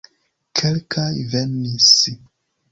Kelkaj 0.59 1.11
venis. 1.35 1.93